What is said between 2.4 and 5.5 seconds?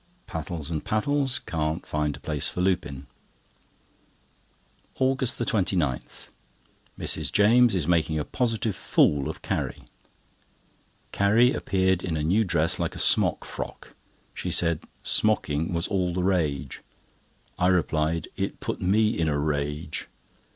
for Lupin. AUGUST